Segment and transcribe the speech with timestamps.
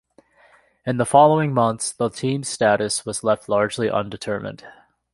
[0.83, 4.63] In the following months, the team's status was left largely undetermined.